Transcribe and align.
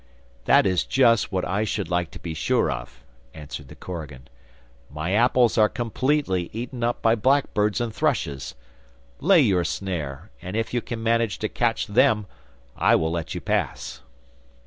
'That 0.45 0.65
is 0.65 0.83
just 0.83 1.31
what 1.31 1.45
I 1.45 1.63
should 1.63 1.87
like 1.87 2.09
to 2.09 2.19
be 2.19 2.33
sure 2.33 2.71
of,' 2.71 3.03
answered 3.35 3.67
the 3.67 3.75
korigan. 3.75 4.29
'My 4.89 5.13
apples 5.13 5.59
are 5.59 5.69
completely 5.69 6.49
eaten 6.51 6.83
up 6.83 7.03
by 7.03 7.13
blackbirds 7.13 7.79
and 7.79 7.93
thrushes. 7.93 8.55
Lay 9.19 9.41
your 9.41 9.63
snare, 9.63 10.31
and 10.41 10.55
if 10.57 10.73
you 10.73 10.81
can 10.81 11.03
manage 11.03 11.37
to 11.37 11.47
catch 11.47 11.85
them, 11.85 12.25
I 12.75 12.95
will 12.95 13.11
let 13.11 13.35
you 13.35 13.41
pass. 13.41 14.01